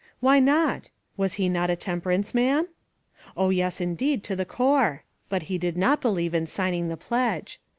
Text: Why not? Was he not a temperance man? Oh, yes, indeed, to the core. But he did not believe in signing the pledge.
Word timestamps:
Why 0.19 0.39
not? 0.39 0.89
Was 1.15 1.33
he 1.35 1.47
not 1.47 1.69
a 1.69 1.75
temperance 1.75 2.33
man? 2.33 2.65
Oh, 3.37 3.51
yes, 3.51 3.79
indeed, 3.79 4.23
to 4.23 4.35
the 4.35 4.45
core. 4.45 5.03
But 5.29 5.43
he 5.43 5.59
did 5.59 5.77
not 5.77 6.01
believe 6.01 6.33
in 6.33 6.47
signing 6.47 6.87
the 6.89 6.97
pledge. 6.97 7.59